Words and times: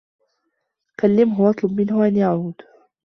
كلّمه 0.99 1.41
و 1.41 1.49
اطلب 1.49 1.71
منه 1.81 2.07
أن 2.07 2.15
يعود. 2.15 2.61